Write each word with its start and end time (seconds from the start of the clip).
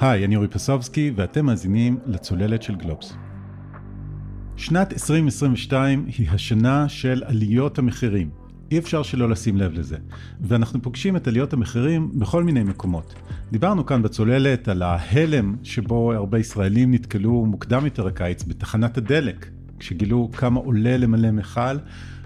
היי, 0.00 0.24
אני 0.24 0.36
אורי 0.36 0.48
פסובסקי, 0.48 1.12
ואתם 1.16 1.46
מאזינים 1.46 1.98
לצוללת 2.06 2.62
של 2.62 2.74
גלובס. 2.74 3.16
שנת 4.56 4.92
2022 4.92 6.06
היא 6.18 6.30
השנה 6.30 6.88
של 6.88 7.22
עליות 7.26 7.78
המחירים. 7.78 8.30
אי 8.70 8.78
אפשר 8.78 9.02
שלא 9.02 9.30
לשים 9.30 9.56
לב 9.56 9.72
לזה. 9.72 9.96
ואנחנו 10.40 10.82
פוגשים 10.82 11.16
את 11.16 11.28
עליות 11.28 11.52
המחירים 11.52 12.18
בכל 12.18 12.44
מיני 12.44 12.62
מקומות. 12.62 13.14
דיברנו 13.50 13.86
כאן 13.86 14.02
בצוללת 14.02 14.68
על 14.68 14.82
ההלם 14.82 15.56
שבו 15.62 16.12
הרבה 16.12 16.38
ישראלים 16.38 16.94
נתקלו 16.94 17.46
מוקדם 17.46 17.84
יותר 17.84 18.06
הקיץ 18.06 18.42
בתחנת 18.42 18.98
הדלק, 18.98 19.50
כשגילו 19.78 20.30
כמה 20.32 20.60
עולה 20.60 20.96
למלא 20.96 21.30
מכל, 21.30 21.76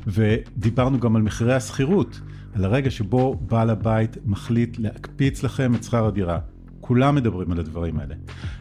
ודיברנו 0.07 1.01
גם 1.01 1.17
על 1.17 1.23
מחירי 1.23 1.55
השכירות, 1.55 2.21
על 2.55 2.65
הרגע 2.65 2.91
שבו 2.91 3.35
בעל 3.35 3.71
הבית 3.71 4.17
מחליט 4.25 4.79
להקפיץ 4.79 5.43
לכם 5.43 5.75
את 5.75 5.85
שכר 5.85 6.07
הדירה. 6.07 6.39
כולם 6.89 7.15
מדברים 7.15 7.53
על 7.53 7.59
הדברים 7.61 8.01
האלה. 8.01 8.15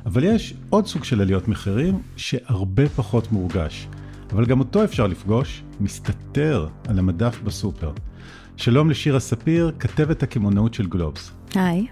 אבל 0.06 0.24
יש 0.24 0.54
עוד 0.70 0.88
סוג 0.88 1.04
של 1.04 1.22
עליות 1.22 1.48
מחירים 1.48 2.02
שהרבה 2.16 2.90
פחות 2.90 3.32
מורגש. 3.32 3.88
אבל 4.32 4.46
גם 4.46 4.60
אותו 4.60 4.84
אפשר 4.84 5.08
לפגוש, 5.08 5.64
מסתתר 5.80 6.68
על 6.88 7.00
המדף 7.00 7.42
בסופר. 7.44 7.92
שלום 8.58 8.90
לשירה 8.90 9.20
ספיר, 9.20 9.72
כתבת 9.80 10.24
הקמעונאות 10.24 10.74
של 10.74 10.88
גלובס. 10.88 11.32
היי. 11.56 11.88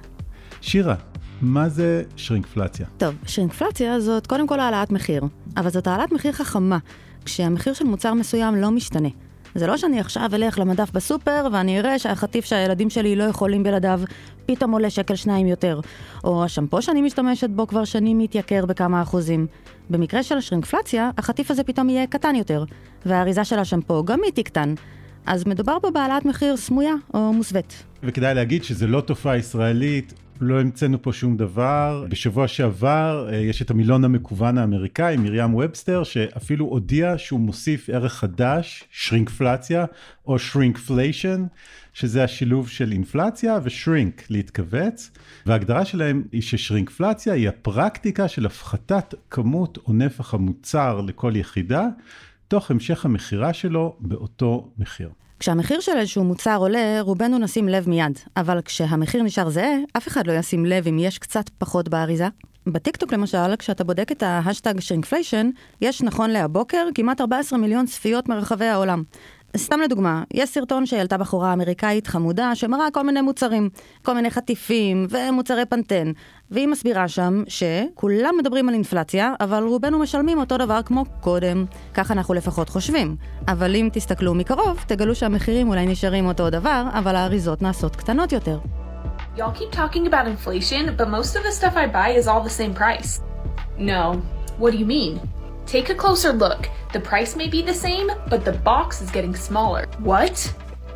שירה, 0.62 0.96
מה 1.42 1.70
זה 1.70 2.04
שרינקפלציה? 2.16 2.86
טוב, 2.98 3.16
שרינקפלציה 3.28 4.00
זאת 4.00 4.28
קודם 4.28 4.48
כל 4.48 4.60
העלאת 4.60 4.92
מחיר, 4.92 5.24
אבל 5.58 5.70
זאת 5.70 5.88
העלאת 5.88 6.12
מחיר 6.12 6.32
חכמה, 6.32 6.78
כשהמחיר 7.26 7.74
של 7.74 7.86
מוצר 7.86 8.14
מסוים 8.14 8.56
לא 8.56 8.72
משתנה. 8.72 9.10
זה 9.56 9.68
לא 9.68 9.78
שאני 9.78 10.00
עכשיו 10.00 10.30
אלך 10.34 10.60
למדף 10.60 10.92
בסופר 10.92 11.48
ואני 11.52 11.80
אראה 11.80 12.00
שהחטיף 12.00 12.46
שהילדים 12.46 12.90
שלי 12.90 13.16
לא 13.16 13.24
יכולים 13.24 13.64
בלעדיו 13.64 14.02
פתאום 14.46 14.72
עולה 14.72 14.90
שקל 14.90 15.16
שניים 15.16 15.48
יותר, 15.48 15.80
או 16.24 16.44
השמפו 16.44 16.82
שאני 16.82 17.02
משתמשת 17.02 17.50
בו 17.50 17.68
כבר 17.68 17.86
שנים 17.86 18.18
מתייקר 18.20 18.66
בכמה 18.66 19.02
אחוזים. 19.02 19.48
במקרה 19.90 20.24
של 20.24 20.42
שרינקפלציה, 20.42 21.12
החטיף 21.18 21.52
הזה 21.52 21.64
פתאום 21.64 21.90
יהיה 21.90 22.08
קטן 22.08 22.36
יותר, 22.36 22.64
והאריזה 23.06 23.44
של 23.44 23.60
השמפו 23.60 24.04
גם 24.04 24.20
היא 24.24 24.32
תקטן. 24.32 24.74
אז 25.26 25.48
מדובר 25.48 25.78
פה 25.82 25.92
בהעלאת 25.92 26.26
מחיר 26.26 26.58
סמויה 26.58 26.94
או 27.14 27.34
מוסווית. 27.34 27.84
וכדאי 28.04 28.36
להגיד 28.36 28.64
שזה 28.64 28.88
לא 28.88 29.02
תופעה 29.02 29.38
ישראלית, 29.38 30.14
לא 30.42 30.62
המצאנו 30.62 31.02
פה 31.02 31.14
שום 31.14 31.38
דבר. 31.38 32.06
בשבוע 32.10 32.48
שעבר 32.48 33.30
אה, 33.32 33.38
יש 33.38 33.62
את 33.62 33.72
המילון 33.72 34.04
המקוון 34.04 34.58
האמריקאי, 34.58 35.18
מרים 35.18 35.54
ובסטר, 35.54 36.04
שאפילו 36.04 36.66
הודיע 36.66 37.18
שהוא 37.18 37.40
מוסיף 37.40 37.90
ערך 37.90 38.14
חדש, 38.14 38.84
שרינקפלציה, 38.92 39.86
או 40.28 40.40
shrinkflation, 40.40 41.46
שזה 41.94 42.24
השילוב 42.24 42.70
של 42.70 42.92
אינפלציה 42.92 43.60
ו 43.64 43.71
shrink, 43.71 44.24
להתכווץ. 44.30 45.12
וההגדרה 45.46 45.86
שלהם 45.86 46.24
היא 46.32 46.42
ששרינקפלציה 46.42 47.34
היא 47.34 47.50
הפרקטיקה 47.50 48.28
של 48.28 48.46
הפחתת 48.46 49.14
כמות 49.30 49.78
או 49.88 49.94
נפח 49.94 50.34
המוצר 50.34 51.02
לכל 51.02 51.34
יחידה, 51.36 51.88
תוך 52.48 52.72
המשך 52.72 53.06
המכירה 53.06 53.54
שלו 53.54 53.96
באותו 54.00 54.70
מחיר. 54.78 55.10
כשהמחיר 55.40 55.80
של 55.80 55.98
איזשהו 55.98 56.24
מוצר 56.24 56.58
עולה, 56.58 57.02
רובנו 57.02 57.38
נשים 57.38 57.68
לב 57.70 57.90
מיד, 57.90 58.20
אבל 58.38 58.62
כשהמחיר 58.62 59.24
נשאר 59.24 59.50
זהה, 59.50 59.76
אף 59.98 60.08
אחד 60.08 60.28
לא 60.28 60.34
ישים 60.34 60.66
לב 60.66 60.88
אם 60.88 61.00
יש 61.00 61.20
קצת 61.20 61.50
פחות 61.58 61.90
באריזה. 61.90 62.28
בטיקטוק 62.68 63.14
למשל, 63.14 63.56
כשאתה 63.60 63.84
בודק 63.84 64.12
את 64.12 64.24
ההאשטאג 64.24 64.80
shrinkflation, 64.80 65.50
יש 65.82 66.02
נכון 66.02 66.30
להבוקר 66.30 66.88
כמעט 66.96 67.22
14 67.22 67.60
מיליון 67.60 67.86
צפיות 67.86 68.30
מרחבי 68.30 68.66
העולם. 68.66 69.04
סתם 69.56 69.80
לדוגמה, 69.80 70.24
יש 70.34 70.50
סרטון 70.50 70.86
שהעלתה 70.86 71.18
בחורה 71.18 71.54
אמריקאית 71.54 72.08
חמודה 72.08 72.56
שמראה 72.56 72.92
כל 72.94 73.02
מיני 73.04 73.22
מוצרים, 73.22 73.70
כל 74.02 74.14
מיני 74.14 74.32
חטיפים 74.32 75.08
ומוצרי 75.10 75.66
פנטן, 75.66 76.12
והיא 76.52 76.68
מסבירה 76.68 77.08
שם 77.08 77.44
שכולם 77.48 78.36
מדברים 78.40 78.70
על 78.70 78.74
אינפלציה, 78.74 79.34
אבל 79.40 79.64
רובנו 79.64 80.00
משלמים 80.00 80.40
אותו 80.40 80.58
דבר 80.58 80.82
כמו 80.82 81.06
קודם. 81.22 81.66
כך 81.94 82.12
אנחנו 82.12 82.34
לפחות 82.34 82.70
חושבים. 82.70 83.16
אבל 83.48 83.76
אם 83.76 83.90
תסתכלו 83.94 84.34
מקרוב, 84.34 84.84
תגלו 84.88 85.16
שהמחירים 85.16 85.70
אולי 85.70 85.86
נשארים 85.86 86.26
אותו 86.26 86.50
דבר, 86.50 86.84
אבל 86.94 87.16
האריזות 87.16 87.62
נעשות 87.62 87.96
קטנות 87.96 88.32
יותר. 88.32 88.60
No. 93.78 94.16
What 94.60 94.72
do 94.72 94.78
you 94.78 94.86
mean? 94.86 95.35
Take 95.67 95.91
a 95.91 95.95
closer 95.95 96.33
look. 96.33 96.69
The 96.93 97.01
price 97.01 97.37
may 97.37 97.49
be 97.49 97.63
the 97.63 97.75
same, 97.75 98.11
but 98.29 98.45
the 98.45 98.53
box 98.53 99.01
is 99.01 99.11
getting 99.11 99.35
smaller. 99.35 99.87
What? 99.99 100.37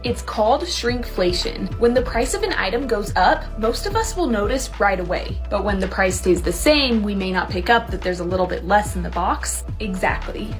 It's 0.03 0.21
called 0.21 0.62
shrinkflation. 0.62 1.59
When 1.78 1.94
the 1.94 2.03
price 2.03 2.34
of 2.34 2.43
an 2.43 2.53
item 2.53 2.87
goes 2.87 3.10
up, 3.16 3.41
most 3.59 3.87
of 3.87 3.97
us 3.97 4.16
will 4.16 4.27
notice 4.27 4.69
right 4.78 5.00
away. 5.00 5.41
But 5.49 5.65
when 5.65 5.78
the 5.81 5.88
price 5.88 6.16
stays 6.19 6.43
the 6.43 6.53
same, 6.53 7.03
we 7.03 7.15
may 7.15 7.32
not 7.32 7.49
pick 7.49 7.71
up 7.71 7.91
that 7.91 8.03
there's 8.03 8.21
a 8.21 8.25
little 8.32 8.47
bit 8.47 8.65
less 8.66 8.97
in 8.97 9.03
the 9.03 9.10
box. 9.10 9.65
Exactly. 9.81 10.55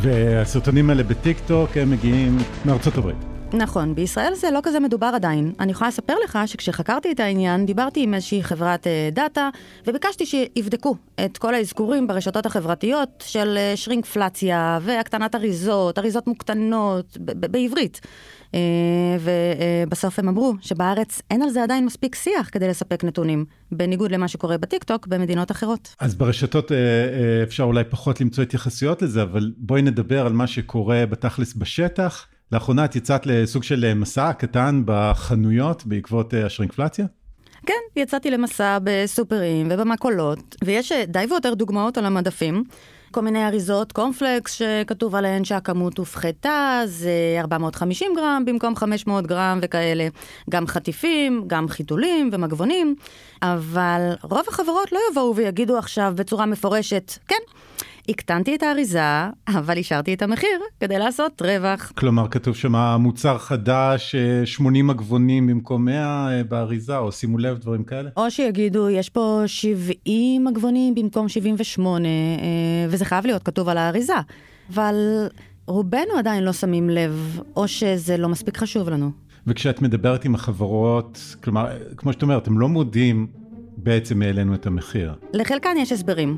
והסרטונים 0.00 0.90
האלה 0.90 1.02
בטיקטוק 1.02 1.76
הם 1.76 1.90
מגיעים 1.90 2.38
מארצות 2.64 2.98
הברית. 2.98 3.29
נכון, 3.53 3.95
בישראל 3.95 4.33
זה 4.35 4.51
לא 4.51 4.59
כזה 4.63 4.79
מדובר 4.79 5.11
עדיין. 5.15 5.53
אני 5.59 5.71
יכולה 5.71 5.87
לספר 5.87 6.13
לך 6.23 6.39
שכשחקרתי 6.45 7.11
את 7.11 7.19
העניין, 7.19 7.65
דיברתי 7.65 8.03
עם 8.03 8.13
איזושהי 8.13 8.43
חברת 8.43 8.87
אה, 8.87 9.09
דאטה, 9.11 9.49
וביקשתי 9.87 10.25
שיבדקו 10.25 10.95
את 11.25 11.37
כל 11.37 11.53
האזכורים 11.53 12.07
ברשתות 12.07 12.45
החברתיות 12.45 13.23
של 13.27 13.57
אה, 13.57 13.73
שרינקפלציה 13.75 14.79
והקטנת 14.81 15.35
אריזות, 15.35 15.99
אריזות 15.99 16.27
מוקטנות, 16.27 17.17
בעברית. 17.21 18.01
אה, 18.53 18.59
ובסוף 19.87 20.19
הם 20.19 20.27
אמרו 20.27 20.53
שבארץ 20.61 21.21
אין 21.31 21.41
על 21.41 21.49
זה 21.49 21.63
עדיין 21.63 21.85
מספיק 21.85 22.15
שיח 22.15 22.49
כדי 22.51 22.67
לספק 22.67 23.03
נתונים, 23.03 23.45
בניגוד 23.71 24.11
למה 24.11 24.27
שקורה 24.27 24.57
בטיקטוק 24.57 25.07
במדינות 25.07 25.51
אחרות. 25.51 25.95
אז 25.99 26.15
ברשתות 26.15 26.71
אפשר 27.43 27.63
אולי 27.63 27.83
פחות 27.83 28.21
למצוא 28.21 28.43
התייחסויות 28.43 29.01
לזה, 29.01 29.23
אבל 29.23 29.51
בואי 29.57 29.81
נדבר 29.81 30.25
על 30.25 30.33
מה 30.33 30.47
שקורה 30.47 31.05
בתכלס 31.05 31.53
בשטח. 31.53 32.27
לאחרונה 32.51 32.85
את 32.85 32.95
יצאת 32.95 33.25
לסוג 33.25 33.63
של 33.63 33.93
מסע 33.93 34.33
קטן 34.33 34.81
בחנויות 34.85 35.85
בעקבות 35.85 36.33
השרינקפלציה? 36.33 37.05
כן, 37.65 37.73
יצאתי 37.95 38.31
למסע 38.31 38.77
בסופרים 38.83 39.67
ובמכולות, 39.71 40.55
ויש 40.63 40.91
די 41.07 41.25
ויותר 41.29 41.53
דוגמאות 41.53 41.97
על 41.97 42.05
המדפים. 42.05 42.63
כל 43.11 43.21
מיני 43.21 43.47
אריזות 43.47 43.91
קורנפלקס 43.91 44.53
שכתוב 44.53 45.15
עליהן 45.15 45.43
שהכמות 45.43 45.97
הופחתה, 45.97 46.81
זה 46.85 47.11
450 47.39 48.11
גרם 48.15 48.43
במקום 48.45 48.75
500 48.75 49.27
גרם 49.27 49.59
וכאלה. 49.61 50.07
גם 50.49 50.67
חטיפים, 50.67 51.43
גם 51.47 51.67
חיתולים 51.67 52.29
ומגבונים, 52.33 52.95
אבל 53.41 54.11
רוב 54.23 54.43
החברות 54.47 54.91
לא 54.91 54.99
יבואו 55.11 55.35
ויגידו 55.35 55.77
עכשיו 55.77 56.13
בצורה 56.15 56.45
מפורשת, 56.45 57.17
כן, 57.27 57.41
הקטנתי 58.09 58.55
את 58.55 58.63
האריזה, 58.63 58.99
אבל 59.47 59.77
השארתי 59.79 60.13
את 60.13 60.21
המחיר 60.21 60.59
כדי 60.79 60.99
לעשות 60.99 61.41
רווח. 61.41 61.91
כלומר, 61.97 62.27
כתוב 62.27 62.55
שם 62.55 62.75
מוצר 62.99 63.37
חדש, 63.37 64.15
80 64.45 64.87
מגבונים 64.87 65.47
במקום 65.47 65.85
100 65.85 66.43
באריזה, 66.49 66.97
או 66.97 67.11
שימו 67.11 67.37
לב, 67.37 67.57
דברים 67.57 67.83
כאלה? 67.83 68.09
או 68.17 68.31
שיגידו, 68.31 68.89
יש 68.89 69.09
פה 69.09 69.43
70 69.45 70.45
מגבונים 70.45 70.95
במקום 70.95 71.29
78, 71.29 72.07
וזה 72.89 73.05
חייב 73.05 73.25
להיות 73.25 73.43
כתוב 73.43 73.69
על 73.69 73.77
האריזה. 73.77 74.15
אבל 74.73 74.95
רובנו 75.67 76.17
עדיין 76.17 76.43
לא 76.43 76.53
שמים 76.53 76.89
לב, 76.89 77.39
או 77.55 77.67
שזה 77.67 78.17
לא 78.17 78.29
מספיק 78.29 78.57
חשוב 78.57 78.89
לנו. 78.89 79.11
וכשאת 79.47 79.81
מדברת 79.81 80.25
עם 80.25 80.35
החברות, 80.35 81.35
כלומר, 81.43 81.67
כמו 81.97 82.13
שאת 82.13 82.21
אומרת, 82.21 82.47
הם 82.47 82.59
לא 82.59 82.69
מודים 82.69 83.27
בעצם 83.77 84.21
העלינו 84.21 84.53
את 84.53 84.65
המחיר. 84.65 85.13
לחלקן 85.33 85.75
יש 85.77 85.91
הסברים. 85.91 86.37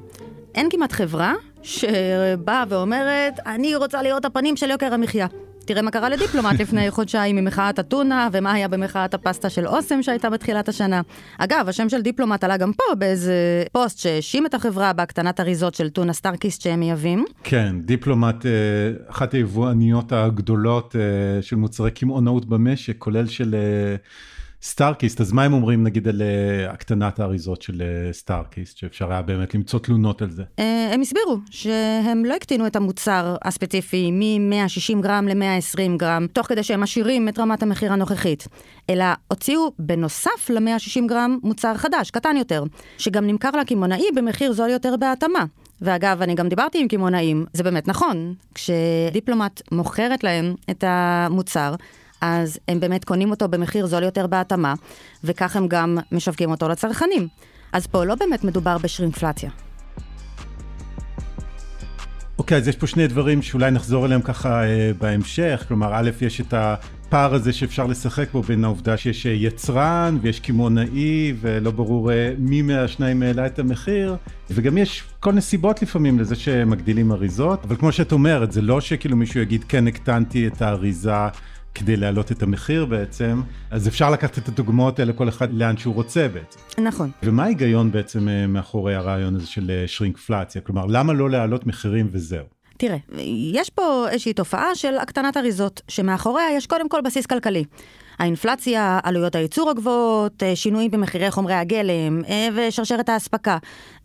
אין 0.56 0.68
כמעט 0.70 0.92
חברה 0.92 1.34
שבאה 1.64 2.64
ואומרת, 2.70 3.40
אני 3.46 3.76
רוצה 3.76 4.02
להיות 4.02 4.26
הפנים 4.26 4.56
של 4.56 4.70
יוקר 4.70 4.94
המחיה. 4.94 5.28
תראה 5.66 5.82
מה 5.82 5.92
קרה 5.92 6.10
לדיפלומט 6.10 6.60
לפני 6.60 6.92
חודשיים 6.92 7.38
עם 7.38 7.46
מחאת 7.46 7.80
הטונה, 7.80 8.30
ומה 8.32 8.54
היה 8.54 8.68
במחאת 8.68 9.14
הפסטה 9.14 9.50
של 9.50 9.68
אוסם 9.68 10.04
שהייתה 10.04 10.30
בתחילת 10.30 10.70
השנה. 10.70 11.02
אגב, 11.38 11.66
השם 11.70 11.90
של 11.90 12.02
דיפלומט 12.02 12.44
עלה 12.44 12.58
גם 12.58 12.74
פה 12.74 12.96
באיזה 12.98 13.64
פוסט 13.72 14.00
שהאשים 14.00 14.46
את 14.46 14.54
החברה 14.54 14.94
בהקטנת 14.94 15.40
אריזות 15.40 15.76
של 15.76 15.90
טונה 15.90 16.14
סטארקיסט 16.14 16.62
שהם 16.62 16.80
מייבאים. 16.80 17.26
כן, 17.44 17.76
דיפלומט, 17.82 18.46
אה, 18.46 18.52
אחת 19.08 19.34
היבואניות 19.34 20.12
הגדולות 20.12 20.96
אה, 20.96 21.42
של 21.42 21.56
מוצרי 21.56 21.92
קמעונאות 21.92 22.46
במשק, 22.46 22.98
כולל 22.98 23.28
של... 23.28 23.56
אה, 24.64 24.68
סטארקיסט, 24.68 25.22
אז 25.22 25.32
מה 25.32 25.44
הם 25.44 25.54
אומרים 25.54 25.84
נגיד 25.84 26.08
על 26.08 26.22
אה, 26.22 26.72
הקטנת 26.72 27.20
האריזות 27.20 27.62
של 27.62 27.82
אה, 27.82 28.14
סטארקיסט, 28.14 28.78
שאפשר 28.78 29.12
היה 29.12 29.22
באמת 29.22 29.56
למצוא 29.56 29.80
תלונות 29.80 30.22
על 30.22 30.32
זה? 30.32 30.44
אה, 30.44 30.64
הם 30.94 31.02
הסבירו 31.02 31.38
שהם 31.50 32.26
לא 32.26 32.36
הקטינו 32.36 32.68
את 32.68 32.76
המוצר 32.76 33.36
הספציפי 33.44 34.12
מ-160 34.12 35.02
גרם 35.02 35.28
ל-120 35.28 35.98
גרם, 35.98 36.28
תוך 36.34 36.48
כדי 36.48 36.64
שהם 36.64 36.82
משאירים 36.82 37.30
את 37.30 37.40
רמת 37.40 37.64
המחיר 37.64 37.94
הנוכחית, 37.94 38.48
אלא 38.90 39.06
הוציאו 39.28 39.72
בנוסף 39.80 40.50
ל-160 40.50 41.08
גרם 41.08 41.38
מוצר 41.44 41.74
חדש, 41.78 42.12
קטן 42.12 42.38
יותר, 42.38 42.64
שגם 42.98 43.28
נמכר 43.28 43.50
לקמעונאי 43.62 44.06
במחיר 44.16 44.54
זול 44.54 44.70
יותר 44.70 44.96
בהתאמה. 45.00 45.46
ואגב, 45.82 46.22
אני 46.22 46.36
גם 46.36 46.50
דיברתי 46.50 46.82
עם 46.82 46.88
קמעונאים, 46.88 47.46
זה 47.54 47.64
באמת 47.64 47.88
נכון, 47.88 48.34
כשדיפלומט 48.56 49.62
מוכרת 49.72 50.24
להם 50.24 50.56
את 50.70 50.84
המוצר, 50.88 51.76
אז 52.26 52.60
הם 52.68 52.80
באמת 52.80 53.06
קונים 53.06 53.32
אותו 53.32 53.48
במחיר 53.48 53.86
זול 53.86 54.04
יותר 54.04 54.28
בהתאמה, 54.28 54.74
וכך 55.24 55.56
הם 55.56 55.68
גם 55.68 55.98
משווקים 56.12 56.52
אותו 56.52 56.70
לצרכנים. 56.70 57.28
אז 57.74 57.88
פה 57.88 58.04
לא 58.04 58.16
באמת 58.16 58.44
מדובר 58.44 58.78
בשרינפלציה. 58.78 59.50
אוקיי, 62.38 62.58
okay, 62.58 62.62
אז 62.62 62.68
יש 62.68 62.76
פה 62.76 62.88
שני 62.88 63.08
דברים 63.08 63.42
שאולי 63.42 63.72
נחזור 63.72 64.06
אליהם 64.06 64.22
ככה 64.22 64.64
אה, 64.64 64.92
בהמשך. 65.00 65.66
כלומר, 65.68 65.92
א', 65.94 66.10
יש 66.22 66.42
את 66.42 66.54
הפער 66.54 67.34
הזה 67.34 67.54
שאפשר 67.54 67.88
לשחק 67.88 68.32
בו 68.32 68.42
בין 68.42 68.64
העובדה 68.64 68.98
שיש 68.98 69.26
אה, 69.26 69.32
יצרן 69.32 70.18
ויש 70.22 70.40
קמעונאי, 70.40 71.34
ולא 71.42 71.72
ברור 71.72 72.12
אה, 72.12 72.34
מי 72.38 72.62
מהשניים 72.62 73.24
העלה 73.24 73.46
את 73.46 73.60
המחיר, 73.60 74.16
וגם 74.50 74.78
יש 74.78 75.04
כל 75.20 75.32
נסיבות 75.32 75.82
לפעמים 75.82 76.20
לזה 76.20 76.36
שמגדילים 76.36 77.12
אריזות, 77.12 77.64
אבל 77.66 77.76
כמו 77.76 77.92
שאת 77.92 78.12
אומרת, 78.12 78.52
זה 78.52 78.62
לא 78.62 78.82
שכאילו 78.82 79.18
מישהו 79.18 79.40
יגיד, 79.40 79.64
כן, 79.64 79.88
הקטנתי 79.88 80.48
את 80.48 80.62
האריזה. 80.62 81.28
כדי 81.76 81.96
להעלות 81.96 82.32
את 82.32 82.44
המחיר 82.44 82.86
בעצם, 82.86 83.42
אז 83.72 83.88
אפשר 83.88 84.10
לקחת 84.10 84.38
את 84.38 84.48
הדוגמאות 84.48 85.00
האלה 85.00 85.14
כל 85.14 85.30
אחד 85.30 85.54
לאן 85.54 85.78
שהוא 85.78 85.96
רוצה 85.96 86.28
בעצם. 86.28 86.60
נכון. 86.82 87.12
ומה 87.24 87.44
ההיגיון 87.44 87.92
בעצם 87.92 88.30
אה, 88.30 88.48
מאחורי 88.48 88.96
הרעיון 88.96 89.36
הזה 89.36 89.48
של 89.48 89.72
אה, 89.72 89.88
שרינקפלציה? 89.88 90.62
כלומר, 90.62 90.86
למה 90.86 91.14
לא 91.14 91.30
להעלות 91.30 91.68
מחירים 91.68 92.08
וזהו? 92.12 92.46
תראה, 92.78 92.98
יש 93.54 93.70
פה 93.70 94.06
איזושהי 94.10 94.34
תופעה 94.34 94.76
של 94.76 94.98
הקטנת 94.98 95.38
אריזות, 95.38 95.82
שמאחוריה 95.88 96.46
יש 96.58 96.68
קודם 96.68 96.90
כל 96.90 97.02
בסיס 97.02 97.26
כלכלי. 97.26 97.64
האינפלציה, 98.20 99.00
עלויות 99.04 99.36
הייצור 99.36 99.70
הגבוהות, 99.70 100.44
אה, 100.44 100.56
שינויים 100.56 100.92
במחירי 100.92 101.32
חומרי 101.32 101.54
הגלם 101.54 102.22
ושרשרת 102.56 103.10
האספקה. 103.10 103.58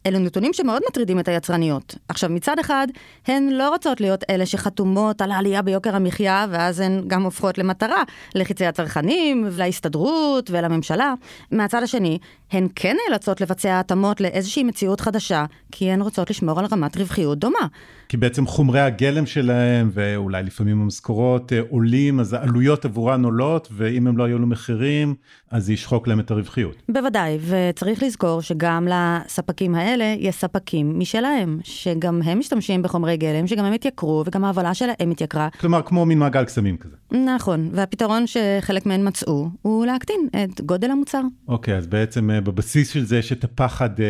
אלו 0.06 0.18
נתונים 0.18 0.52
שמאוד 0.52 0.82
מטרידים 0.88 1.20
את 1.20 1.28
היצרניות. 1.28 1.94
עכשיו, 2.08 2.30
מצד 2.30 2.58
אחד, 2.58 2.86
הן 3.26 3.48
לא 3.48 3.68
רוצות 3.68 4.00
להיות 4.00 4.24
אלה 4.30 4.46
שחתומות 4.46 5.22
על 5.22 5.30
העלייה 5.30 5.62
ביוקר 5.62 5.96
המחיה, 5.96 6.46
ואז 6.50 6.80
הן 6.80 7.02
גם 7.06 7.22
הופכות 7.22 7.58
למטרה 7.58 8.02
לחיצי 8.34 8.66
הצרכנים, 8.66 9.46
להסתדרות 9.56 10.50
ולממשלה. 10.50 11.14
מהצד 11.52 11.82
השני, 11.82 12.18
הן 12.52 12.68
כן 12.74 12.96
נאלצות 13.08 13.40
לבצע 13.40 13.80
התאמות 13.80 14.20
לאיזושהי 14.20 14.64
מציאות 14.64 15.00
חדשה, 15.00 15.44
כי 15.72 15.90
הן 15.90 16.02
רוצות 16.02 16.30
לשמור 16.30 16.58
על 16.58 16.66
רמת 16.72 16.96
רווחיות 16.96 17.38
דומה. 17.38 17.66
כי 18.08 18.16
בעצם 18.16 18.46
חומרי 18.46 18.80
הגלם 18.80 19.26
שלהם, 19.26 19.90
ואולי 19.92 20.42
לפעמים 20.42 20.82
המשכורות 20.82 21.52
אה, 21.52 21.60
עולים, 21.68 22.20
אז 22.20 22.32
העלויות 22.32 22.84
עבורן 22.84 23.24
עולות, 23.24 23.68
ואם 23.72 24.06
הם 24.06 24.16
לא 24.16 24.24
היו 24.24 24.38
לו 24.38 24.46
מחירים, 24.46 25.14
אז 25.50 25.66
זה 25.66 25.72
ישחוק 25.72 26.08
להם 26.08 26.20
את 26.20 26.30
הרווחיות. 26.30 26.82
בוודאי, 26.88 27.38
וצריך 27.40 28.02
לזכור 28.02 28.42
שגם 28.42 28.88
לספקים 28.90 29.74
האלה 29.74 30.14
יש 30.18 30.34
ספקים 30.34 30.98
משלהם, 30.98 31.58
שגם 31.62 32.22
הם 32.24 32.38
משתמשים 32.38 32.82
בחומרי 32.82 33.16
גלם, 33.16 33.46
שגם 33.46 33.64
הם 33.64 33.72
התייקרו, 33.72 34.22
וגם 34.26 34.44
ההובלה 34.44 34.74
שלהם 34.74 35.10
התייקרה. 35.10 35.48
כלומר, 35.60 35.82
כמו 35.82 36.06
מין 36.06 36.18
מעגל 36.18 36.44
קסמים 36.44 36.76
כזה. 36.76 36.96
נכון, 37.12 37.70
והפתרון 37.72 38.24
שחלק 38.26 38.86
מהן 38.86 39.08
מצאו, 39.08 39.48
הוא 39.62 39.86
להקטין 39.86 40.28
את 40.44 40.60
גודל 40.60 40.90
המוצר. 40.90 41.20
אוקיי, 41.48 41.76
אז 41.76 41.86
בעצם 41.86 42.30
אה, 42.30 42.40
בבסיס 42.40 42.90
של 42.90 43.04
זה 43.04 43.18
יש 43.18 43.32
את 43.32 43.44
הפחד 43.44 44.00
אה, 44.00 44.06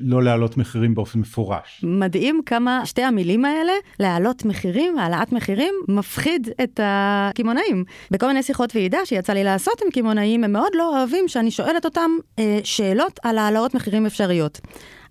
לא 0.00 0.22
להעלות 0.22 0.56
מחירים 0.56 0.94
באופן 0.94 1.18
מפורש. 1.18 1.84
מדהים 1.84 2.40
כמה 2.46 2.86
שתי 2.86 3.02
המילים 3.02 3.44
האלה, 3.44 3.72
להעלות 4.00 4.44
מחירים, 4.44 4.98
העלאת 4.98 5.32
מחירים, 5.32 5.74
מפחיד 5.88 6.48
את 6.62 6.80
הקמעונאים. 6.82 7.84
בכל 8.10 8.26
מיני 8.26 8.42
שיחות 8.42 8.76
ועידה 8.76 8.98
שיצא 9.04 9.32
לי 9.32 9.44
לעשות 9.44 9.82
עם 9.84 9.90
קמעונאים, 9.90 10.44
הם 10.44 10.52
מאוד 10.52 10.72
לא 10.74 10.98
אוהבים 10.98 11.28
שאני 11.28 11.50
שואלת 11.50 11.84
אותם 11.84 12.10
אה, 12.38 12.60
שאלות 12.64 13.20
על 13.22 13.38
העלאות 13.38 13.74
מחירים 13.74 14.06
אפשריות. 14.06 14.60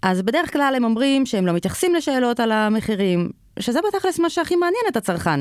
אז 0.01 0.21
בדרך 0.21 0.53
כלל 0.53 0.73
הם 0.75 0.83
אומרים 0.83 1.25
שהם 1.25 1.45
לא 1.45 1.53
מתייחסים 1.53 1.95
לשאלות 1.95 2.39
על 2.39 2.51
המחירים, 2.51 3.29
שזה 3.59 3.79
בתכלס 3.87 4.19
מה 4.19 4.29
שהכי 4.29 4.55
מעניין 4.55 4.83
את 4.87 4.97
הצרכן. 4.97 5.39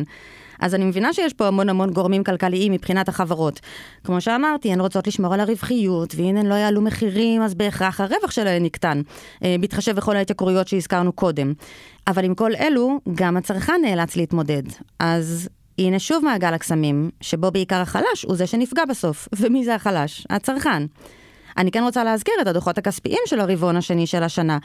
אז 0.61 0.75
אני 0.75 0.85
מבינה 0.85 1.12
שיש 1.12 1.32
פה 1.32 1.47
המון 1.47 1.69
המון 1.69 1.91
גורמים 1.91 2.25
כלכליים 2.25 2.73
מבחינת 2.73 3.08
החברות. 3.08 3.61
כמו 4.05 4.20
שאמרתי, 4.20 4.73
הן 4.73 4.81
רוצות 4.81 5.06
לשמור 5.06 5.35
על 5.35 5.41
הרווחיות, 5.41 6.14
ואם 6.17 6.37
הן 6.37 6.47
לא 6.47 6.55
יעלו 6.55 6.81
מחירים, 6.81 7.43
אז 7.43 7.55
בהכרח 7.55 8.00
הרווח 8.00 8.31
שלהן 8.31 8.64
יקטן, 8.64 9.03
אה, 9.44 9.56
בהתחשב 9.61 9.97
בכל 9.97 10.17
ההתייקרויות 10.17 10.69
שהזכרנו 10.69 11.12
קודם. 11.12 11.53
אבל 12.06 12.25
עם 12.25 12.35
כל 12.35 12.50
אלו, 12.55 13.00
גם 13.14 13.37
הצרכן 13.37 13.81
נאלץ 13.82 14.17
להתמודד. 14.17 14.62
אז 14.99 15.49
הנה 15.79 15.99
שוב 15.99 16.25
מעגל 16.25 16.55
הקסמים, 16.55 17.11
שבו 17.20 17.50
בעיקר 17.50 17.81
החלש 17.81 18.25
הוא 18.26 18.37
זה 18.37 18.47
שנפגע 18.47 18.85
בסוף. 18.85 19.29
ומי 19.37 19.64
זה 19.64 19.75
החלש? 19.75 20.26
הצרכן. 20.31 20.82
אני 21.59 21.70
כן 21.70 21.82
רוצה 21.82 22.05
להזכיר 22.05 22.35
את 22.43 22.47
הדוחות 22.47 22.79
הכספיים 22.79 23.19
של 23.26 23.41
הרבעון 23.41 23.76
השני 23.76 24.06
של 24.06 24.23
השנה, 24.23 24.59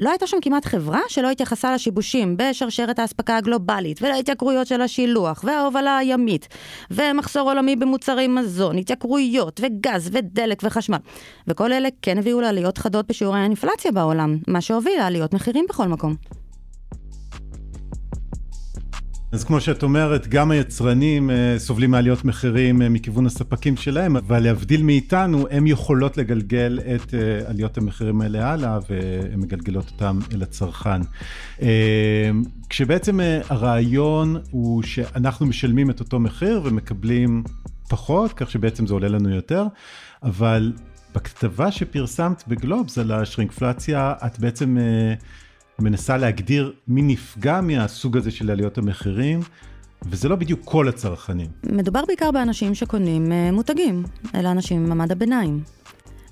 שלא 0.00 0.10
הייתה 0.10 0.26
שם 0.26 0.36
כמעט 0.42 0.64
חברה 0.64 1.00
שלא 1.08 1.30
התייחסה 1.30 1.74
לשיבושים 1.74 2.36
בשרשרת 2.36 2.98
האספקה 2.98 3.36
הגלובלית 3.36 4.02
ולהתייקרויות 4.02 4.66
של 4.66 4.80
השילוח 4.80 5.44
וההובלה 5.44 5.96
הימית 5.96 6.48
ומחסור 6.90 7.50
עולמי 7.50 7.76
במוצרי 7.76 8.28
מזון, 8.28 8.78
התייקרויות 8.78 9.60
וגז 9.62 10.10
ודלק 10.12 10.60
וחשמל. 10.64 10.98
וכל 11.48 11.72
אלה 11.72 11.88
כן 12.02 12.18
הביאו 12.18 12.40
לעליות 12.40 12.78
חדות 12.78 13.06
בשיעורי 13.08 13.38
האינפלציה 13.38 13.92
בעולם, 13.92 14.36
מה 14.48 14.60
שהוביל 14.60 14.98
לעליות 14.98 15.34
מחירים 15.34 15.64
בכל 15.68 15.86
מקום. 15.86 16.39
אז 19.32 19.44
כמו 19.44 19.60
שאת 19.60 19.82
אומרת, 19.82 20.28
גם 20.28 20.50
היצרנים 20.50 21.30
uh, 21.30 21.58
סובלים 21.58 21.90
מעליות 21.90 22.24
מחירים 22.24 22.82
uh, 22.82 22.84
מכיוון 22.88 23.26
הספקים 23.26 23.76
שלהם, 23.76 24.16
אבל 24.16 24.42
להבדיל 24.42 24.82
מאיתנו, 24.82 25.46
הם 25.50 25.66
יכולות 25.66 26.16
לגלגל 26.16 26.78
את 26.94 27.02
uh, 27.02 27.50
עליות 27.50 27.78
המחירים 27.78 28.20
האלה 28.20 28.52
הלאה, 28.52 28.78
והן 28.90 29.40
מגלגלות 29.40 29.90
אותם 29.90 30.18
אל 30.34 30.42
הצרכן. 30.42 31.00
כשבעצם 32.68 33.20
הרעיון 33.48 34.36
הוא 34.50 34.82
שאנחנו 34.82 35.46
משלמים 35.46 35.90
את 35.90 36.00
אותו 36.00 36.20
מחיר 36.20 36.60
ומקבלים 36.64 37.42
פחות, 37.88 38.32
כך 38.32 38.50
שבעצם 38.50 38.86
זה 38.86 38.94
עולה 38.94 39.08
לנו 39.08 39.34
יותר, 39.34 39.66
אבל 40.22 40.72
בכתבה 41.14 41.72
שפרסמת 41.72 42.44
בגלובס 42.48 42.98
על 42.98 43.12
השרינקפלציה, 43.12 44.14
את 44.26 44.38
בעצם... 44.38 44.76
Uh, 44.76 45.40
מנסה 45.80 46.16
להגדיר 46.16 46.72
מי 46.88 47.02
נפגע 47.02 47.60
מהסוג 47.60 48.16
הזה 48.16 48.30
של 48.30 48.50
עליות 48.50 48.78
המחירים. 48.78 49.40
וזה 50.06 50.28
לא 50.28 50.36
בדיוק 50.36 50.60
כל 50.64 50.88
הצרכנים. 50.88 51.46
מדובר 51.64 52.04
בעיקר 52.06 52.30
באנשים 52.30 52.74
שקונים 52.74 53.26
uh, 53.26 53.54
מותגים, 53.54 54.02
אלה 54.34 54.50
אנשים 54.50 54.84
ממעמד 54.84 55.12
הביניים. 55.12 55.60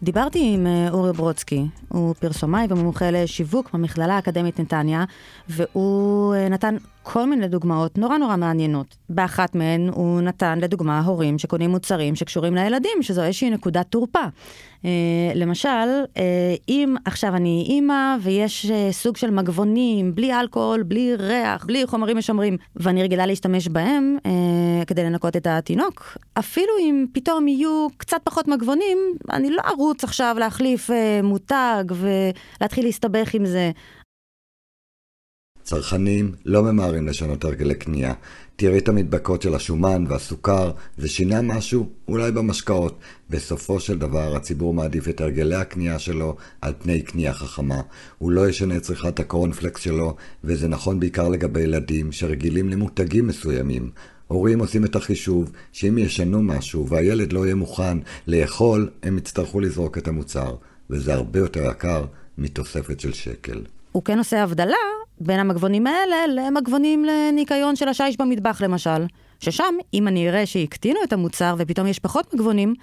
דיברתי 0.02 0.54
עם 0.54 0.66
uh, 0.66 0.92
אורי 0.92 1.12
ברודסקי, 1.12 1.66
הוא 1.88 2.14
פרסומאי 2.14 2.66
ומומחה 2.70 3.10
לשיווק 3.10 3.70
במכללה 3.72 4.16
האקדמית 4.16 4.60
נתניה, 4.60 5.04
והוא 5.48 6.34
uh, 6.34 6.52
נתן 6.52 6.76
כל 7.12 7.24
מיני 7.24 7.48
דוגמאות 7.48 7.98
נורא 7.98 8.18
נורא 8.18 8.36
מעניינות. 8.36 8.96
באחת 9.08 9.54
מהן 9.54 9.88
הוא 9.88 10.20
נתן 10.20 10.58
לדוגמה 10.58 11.00
הורים 11.00 11.38
שקונים 11.38 11.70
מוצרים 11.70 12.14
שקשורים 12.14 12.54
לילדים, 12.54 13.02
שזו 13.02 13.22
איזושהי 13.22 13.50
נקודת 13.50 13.86
תורפה. 13.90 14.24
Uh, 14.82 14.84
למשל, 15.34 15.68
uh, 16.04 16.18
אם 16.68 16.94
עכשיו 17.04 17.36
אני 17.36 17.64
אימא 17.68 18.16
ויש 18.22 18.66
uh, 18.66 18.92
סוג 18.92 19.16
של 19.16 19.30
מגבונים, 19.30 20.14
בלי 20.14 20.40
אלכוהול, 20.40 20.82
בלי 20.82 21.14
ריח, 21.14 21.64
בלי 21.66 21.86
חומרים 21.86 22.16
משמרים, 22.16 22.56
ואני 22.76 23.02
רגילה 23.02 23.26
להשתמש 23.26 23.68
בהם 23.68 24.16
uh, 24.18 24.84
כדי 24.86 25.04
לנקות 25.04 25.36
את 25.36 25.46
התינוק, 25.46 26.16
אפילו 26.38 26.72
אם 26.80 27.06
פתאום 27.12 27.48
יהיו 27.48 27.86
קצת 27.96 28.20
פחות 28.24 28.48
מגבונים, 28.48 28.98
אני 29.30 29.50
לא 29.50 29.62
ארוץ 29.68 30.04
עכשיו 30.04 30.36
להחליף 30.38 30.90
uh, 30.90 30.92
מותג 31.22 31.84
ולהתחיל 31.90 32.84
להסתבך 32.84 33.34
עם 33.34 33.46
זה. 33.46 33.70
צרכנים 35.68 36.32
לא 36.44 36.62
ממהרים 36.62 37.06
לשנות 37.08 37.44
הרגלי 37.44 37.74
קנייה. 37.74 38.12
תראי 38.56 38.78
את 38.78 38.88
המדבקות 38.88 39.42
של 39.42 39.54
השומן 39.54 40.04
והסוכר, 40.08 40.70
זה 40.98 41.08
שינה 41.08 41.42
משהו? 41.42 41.88
אולי 42.08 42.32
במשקאות. 42.32 42.98
בסופו 43.30 43.80
של 43.80 43.98
דבר, 43.98 44.36
הציבור 44.36 44.74
מעדיף 44.74 45.08
את 45.08 45.20
הרגלי 45.20 45.54
הקנייה 45.54 45.98
שלו 45.98 46.36
על 46.60 46.72
פני 46.78 47.02
קנייה 47.02 47.34
חכמה. 47.34 47.80
הוא 48.18 48.30
לא 48.30 48.48
ישנה 48.48 48.76
את 48.76 48.82
צריכת 48.82 49.20
הקורנפלקס 49.20 49.80
שלו, 49.80 50.16
וזה 50.44 50.68
נכון 50.68 51.00
בעיקר 51.00 51.28
לגבי 51.28 51.60
ילדים 51.60 52.12
שרגילים 52.12 52.68
למותגים 52.68 53.26
מסוימים. 53.26 53.90
הורים 54.26 54.58
עושים 54.58 54.84
את 54.84 54.96
החישוב 54.96 55.52
שאם 55.72 55.98
ישנו 55.98 56.42
משהו 56.42 56.88
והילד 56.88 57.32
לא 57.32 57.44
יהיה 57.44 57.54
מוכן 57.54 57.98
לאכול, 58.26 58.90
הם 59.02 59.18
יצטרכו 59.18 59.60
לזרוק 59.60 59.98
את 59.98 60.08
המוצר, 60.08 60.54
וזה 60.90 61.14
הרבה 61.14 61.38
יותר 61.38 61.70
יקר 61.70 62.04
מתוספת 62.38 63.00
של 63.00 63.12
שקל. 63.12 63.62
הוא 63.92 64.02
כן 64.04 64.18
עושה 64.18 64.42
הבדלה 64.42 65.07
בין 65.20 65.40
המגבונים 65.40 65.86
האלה 65.86 66.16
למגבונים 66.26 67.04
לניקיון 67.04 67.76
של 67.76 67.88
השיש 67.88 68.16
במטבח 68.16 68.62
למשל. 68.62 69.06
ששם, 69.40 69.74
אם 69.94 70.08
אני 70.08 70.28
אראה 70.28 70.46
שהקטינו 70.46 70.98
את 71.04 71.12
המוצר 71.12 71.54
ופתאום 71.58 71.86
יש 71.86 71.98
פחות 71.98 72.34
מגבונים, 72.34 72.74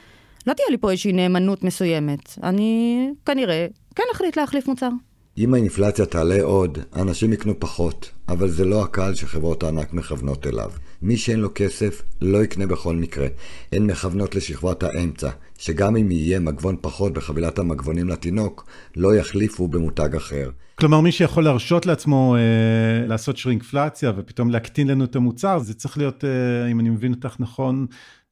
לא 0.48 0.54
תהיה 0.54 0.68
לי 0.70 0.78
פה 0.78 0.92
איזושהי 0.92 1.12
נאמנות 1.12 1.64
מסוימת. 1.64 2.38
אני 2.44 3.10
כנראה 3.26 3.68
כן 3.96 4.04
אחליט 4.14 4.38
להחליף 4.38 4.68
מוצר. 4.68 4.90
אם 5.38 5.54
האינפלציה 5.54 6.06
תעלה 6.06 6.44
עוד, 6.44 6.78
אנשים 6.96 7.34
יקנו 7.34 7.60
פחות, 7.60 8.12
אבל 8.30 8.50
זה 8.50 8.66
לא 8.66 8.84
הקהל 8.84 9.16
שחברות 9.16 9.64
הענק 9.64 9.94
מכוונות 9.94 10.48
אליו. 10.48 10.72
מי 11.02 11.18
שאין 11.18 11.40
לו 11.40 11.50
כסף, 11.56 12.02
לא 12.22 12.44
יקנה 12.44 12.68
בכל 12.68 12.96
מקרה. 12.96 13.28
הן 13.72 13.84
מכוונות 13.84 14.36
לשכבת 14.36 14.84
האמצע, 14.84 15.30
שגם 15.58 15.96
אם 15.96 16.12
יהיה 16.12 16.40
מגבון 16.40 16.76
פחות 16.82 17.14
בחבילת 17.14 17.60
המגבונים 17.60 18.10
לתינוק, 18.10 18.66
לא 18.96 19.16
יחליפו 19.16 19.68
במותג 19.68 20.16
אחר. 20.16 20.50
כלומר, 20.76 21.02
מי 21.02 21.12
שיכול 21.12 21.44
להרשות 21.44 21.86
לעצמו 21.86 22.36
אה, 22.36 23.08
לעשות 23.08 23.38
שרינקפלציה 23.38 24.12
ופתאום 24.18 24.50
להקטין 24.50 24.88
לנו 24.88 25.04
את 25.04 25.16
המוצר, 25.16 25.60
זה 25.60 25.74
צריך 25.74 25.98
להיות, 25.98 26.24
אה, 26.24 26.72
אם 26.72 26.80
אני 26.80 26.90
מבין 26.90 27.14
אותך 27.14 27.36
נכון, 27.40 27.86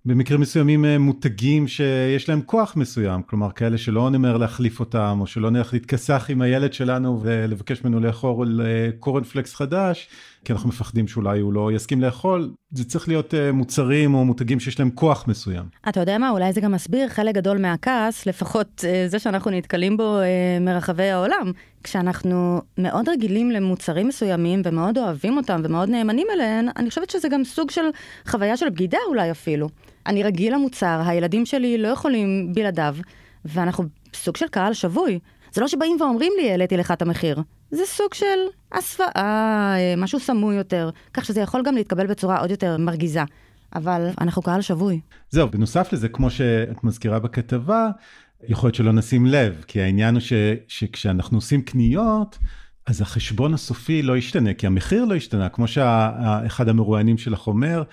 במקרים 0.06 0.42
מסוימים 0.42 0.86
אה, 0.86 0.98
מותגים 0.98 1.68
שיש 1.68 2.30
להם 2.30 2.42
כוח 2.42 2.76
מסוים, 2.76 3.22
כלומר 3.24 3.52
כאלה 3.52 3.78
שלא 3.78 4.10
נמר 4.10 4.38
להחליף 4.38 4.80
אותם, 4.80 5.18
או 5.22 5.28
שלא 5.28 5.50
נלך 5.50 5.74
להתכסח 5.74 6.26
עם 6.30 6.42
הילד 6.42 6.74
שלנו 6.74 7.20
ולבקש 7.24 7.84
ממנו 7.84 8.00
לאכול 8.00 8.62
קורנפלקס 9.00 9.56
חדש, 9.56 10.10
כי 10.46 10.54
אנחנו 10.54 10.70
מפחדים 10.70 11.08
שאולי 11.08 11.40
הוא 11.40 11.54
לא 11.54 11.72
יסכים 11.72 12.02
לאכול, 12.02 12.52
זה 12.72 12.86
צריך 12.86 13.08
להיות 13.08 13.34
uh, 13.34 13.52
מוצרים 13.54 14.14
או 14.14 14.26
מותגים 14.26 14.60
שיש 14.60 14.80
להם 14.80 14.90
כוח 14.90 15.28
מסוים. 15.28 15.66
אתה 15.90 16.00
יודע 16.00 16.18
מה, 16.18 16.30
אולי 16.30 16.54
זה 16.54 16.62
גם 16.62 16.72
מסביר 16.72 17.10
חלק 17.10 17.36
גדול 17.36 17.58
מהכעס, 17.58 18.26
לפחות 18.26 18.84
uh, 18.84 19.12
זה 19.12 19.20
שאנחנו 19.20 19.52
נתקלים 19.52 19.98
בו 19.98 20.20
uh, 20.20 20.64
מרחבי 20.64 21.10
העולם. 21.10 21.52
כשאנחנו 21.84 22.62
מאוד 22.78 23.10
רגילים 23.10 23.52
למוצרים 23.52 24.08
מסוימים 24.08 24.62
ומאוד 24.66 24.98
אוהבים 24.98 25.38
אותם 25.38 25.62
ומאוד 25.64 25.90
נאמנים 25.90 26.28
אליהם, 26.34 26.66
אני 26.78 26.90
חושבת 26.90 27.10
שזה 27.10 27.30
גם 27.30 27.44
סוג 27.44 27.72
של 27.72 27.82
חוויה 28.28 28.58
של 28.58 28.70
בגידה 28.70 28.98
אולי 29.08 29.32
אפילו. 29.32 29.70
אני 30.08 30.24
רגיל 30.24 30.54
למוצר, 30.54 31.02
הילדים 31.06 31.46
שלי 31.46 31.78
לא 31.78 31.88
יכולים 31.88 32.54
בלעדיו, 32.54 32.96
ואנחנו 33.46 33.84
סוג 34.14 34.38
של 34.38 34.48
קהל 34.48 34.74
שבוי. 34.74 35.20
זה 35.54 35.62
לא 35.62 35.68
שבאים 35.68 35.98
ואומרים 36.00 36.34
לי, 36.38 36.52
העליתי 36.52 36.78
לך 36.78 36.92
את 36.92 37.02
המחיר. 37.02 37.42
זה 37.72 37.84
סוג 37.86 38.14
של 38.14 38.26
הסוואה, 38.72 39.10
אה, 39.16 39.94
משהו 39.98 40.20
סמוי 40.20 40.56
יותר, 40.56 40.90
כך 41.14 41.26
שזה 41.26 41.42
יכול 41.42 41.62
גם 41.66 41.76
להתקבל 41.76 42.08
בצורה 42.08 42.40
עוד 42.40 42.52
יותר 42.52 42.78
מרגיזה. 42.78 43.24
אבל 43.76 44.10
אנחנו 44.22 44.42
קהל 44.42 44.62
שבוי. 44.62 45.00
זהו, 45.30 45.50
בנוסף 45.50 45.94
לזה, 45.94 46.10
כמו 46.10 46.30
שאת 46.30 46.84
מזכירה 46.84 47.20
בכתבה, 47.20 47.90
יכול 48.44 48.68
להיות 48.68 48.76
שלא 48.76 48.92
נשים 48.92 49.26
לב, 49.26 49.64
כי 49.68 49.82
העניין 49.82 50.16
הוא 50.16 50.22
ש, 50.22 50.34
שכשאנחנו 50.68 51.38
עושים 51.38 51.62
קניות, 51.62 52.38
אז 52.88 53.02
החשבון 53.02 53.54
הסופי 53.54 54.02
לא 54.02 54.18
ישתנה, 54.18 54.54
כי 54.54 54.68
המחיר 54.68 55.06
לא 55.06 55.16
ישתנה, 55.16 55.50
כמו 55.50 55.68
שאחד 55.68 56.70
המרואיינים 56.70 57.18
שלך 57.18 57.48
אומר, 57.48 57.84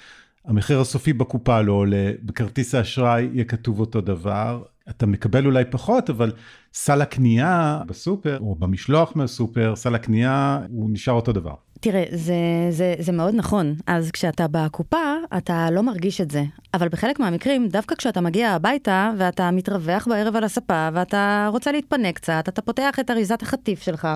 המחיר 0.45 0.81
הסופי 0.81 1.13
בקופה 1.13 1.61
לא 1.61 1.73
עולה, 1.73 2.13
בכרטיס 2.23 2.75
האשראי 2.75 3.29
יהיה 3.33 3.45
כתוב 3.45 3.81
אותו 3.81 4.01
דבר, 4.01 4.63
אתה 4.91 5.07
מקבל 5.07 5.47
אולי 5.47 5.65
פחות, 5.71 6.11
אבל 6.11 6.33
סל 6.75 7.03
הקנייה 7.03 7.81
בסופר, 7.87 8.39
או 8.41 8.55
במשלוח 8.55 9.13
מהסופר, 9.17 9.77
סל 9.77 9.95
הקנייה 9.95 10.61
הוא 10.71 10.91
נשאר 10.93 11.15
אותו 11.15 11.33
דבר. 11.33 11.55
תראה, 11.81 12.05
זה, 12.13 12.35
זה, 12.71 12.95
זה 12.99 13.13
מאוד 13.13 13.35
נכון. 13.35 13.75
אז 13.87 14.11
כשאתה 14.11 14.47
בקופה, 14.51 15.15
אתה 15.37 15.69
לא 15.71 15.83
מרגיש 15.83 16.21
את 16.21 16.31
זה. 16.31 16.45
אבל 16.75 16.89
בחלק 16.89 17.21
מהמקרים, 17.21 17.69
דווקא 17.69 17.95
כשאתה 17.95 18.21
מגיע 18.21 18.51
הביתה, 18.51 19.11
ואתה 19.19 19.51
מתרווח 19.51 20.09
בערב 20.09 20.37
על 20.37 20.45
הספה, 20.45 20.89
ואתה 20.93 21.49
רוצה 21.53 21.73
להתפנק 21.73 22.17
קצת, 22.17 22.45
אתה 22.49 22.63
פותח 22.63 23.01
את 23.01 23.11
אריזת 23.11 23.43
החטיף 23.43 23.83
שלך, 23.83 24.09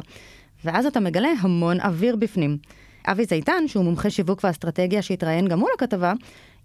ואז 0.65 0.87
אתה 0.87 1.01
מגלה 1.01 1.29
המון 1.41 1.81
אוויר 1.81 2.17
בפנים. 2.17 2.59
אבי 3.07 3.25
זיתן, 3.25 3.63
שהוא 3.67 3.85
מומחה 3.85 4.11
שיווק 4.11 4.41
ואסטרטגיה 4.45 5.03
שהתראיין 5.03 5.49
גם 5.49 5.59
מול 5.59 5.71
הכתבה, 5.77 6.13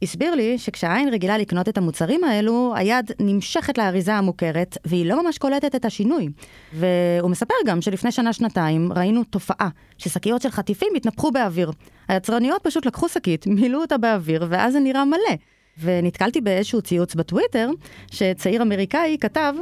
הסביר 0.01 0.35
לי 0.35 0.57
שכשהעין 0.57 1.09
רגילה 1.09 1.37
לקנות 1.37 1.69
את 1.69 1.77
המוצרים 1.77 2.23
האלו, 2.23 2.73
היד 2.75 3.11
נמשכת 3.19 3.77
לאריזה 3.77 4.15
המוכרת, 4.15 4.77
והיא 4.85 5.05
לא 5.05 5.23
ממש 5.23 5.37
קולטת 5.37 5.75
את 5.75 5.85
השינוי. 5.85 6.29
והוא 6.73 7.31
מספר 7.31 7.53
גם 7.65 7.81
שלפני 7.81 8.11
שנה-שנתיים 8.11 8.93
ראינו 8.93 9.23
תופעה, 9.23 9.69
ששקיות 9.97 10.41
של 10.41 10.49
חטיפים 10.49 10.89
התנפחו 10.95 11.31
באוויר. 11.31 11.71
היצרניות 12.07 12.63
פשוט 12.63 12.85
לקחו 12.85 13.09
שקית, 13.09 13.47
מילאו 13.47 13.81
אותה 13.81 13.97
באוויר, 13.97 14.45
ואז 14.49 14.73
זה 14.73 14.79
נראה 14.79 15.05
מלא. 15.05 15.35
ונתקלתי 15.81 16.41
באיזשהו 16.41 16.81
ציוץ 16.81 17.15
בטוויטר, 17.15 17.69
שצעיר 18.11 18.61
אמריקאי 18.61 19.17
כתב, 19.21 19.53